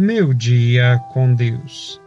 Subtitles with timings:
[0.00, 2.00] Meu dia com Deus.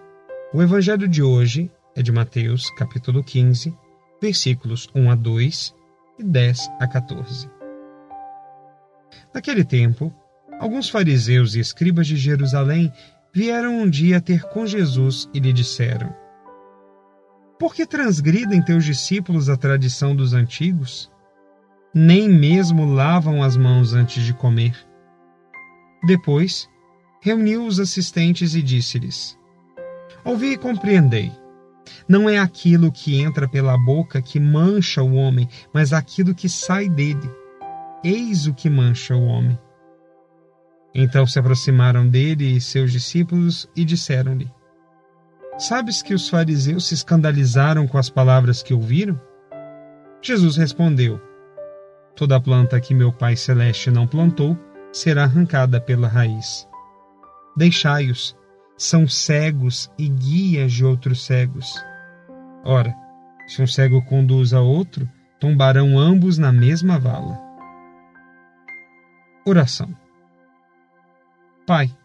[0.53, 3.77] O evangelho de hoje é de Mateus, capítulo 15,
[4.21, 5.75] versículos 1 a 2
[6.17, 7.49] e 10 a 14.
[9.33, 10.09] Naquele tempo,
[10.57, 12.89] alguns fariseus e escribas de Jerusalém
[13.33, 16.15] vieram um dia ter com Jesus e lhe disseram:
[17.59, 21.11] Por que transgridem teus discípulos a tradição dos antigos?
[21.93, 24.77] Nem mesmo lavam as mãos antes de comer.
[26.07, 26.69] Depois,
[27.21, 29.37] reuniu os assistentes e disse-lhes:
[30.25, 31.31] Ouvi e compreendei.
[32.07, 36.89] Não é aquilo que entra pela boca que mancha o homem, mas aquilo que sai
[36.89, 37.29] dele.
[38.03, 39.57] Eis o que mancha o homem.
[40.93, 44.51] Então se aproximaram dele e seus discípulos e disseram-lhe:
[45.57, 49.19] Sabes que os fariseus se escandalizaram com as palavras que ouviram?
[50.21, 51.21] Jesus respondeu:
[52.15, 54.57] Toda planta que meu Pai Celeste não plantou
[54.91, 56.67] será arrancada pela raiz.
[57.55, 58.35] Deixai-os,
[58.77, 61.71] são cegos e guias de outros cegos.
[62.63, 62.95] Ora,
[63.47, 67.39] se um cego conduz a outro, tombarão ambos na mesma vala.
[69.45, 69.93] Oração.
[71.67, 71.95] Pai,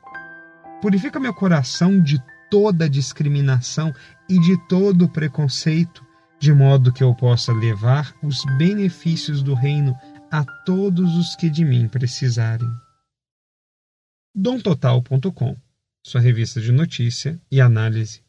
[0.82, 3.92] purifica meu coração de toda discriminação
[4.28, 6.04] e de todo preconceito,
[6.38, 9.96] de modo que eu possa levar os benefícios do reino
[10.30, 12.68] a todos os que de mim precisarem
[14.38, 15.56] domtotal.com,
[16.02, 18.20] sua revista de notícia e análise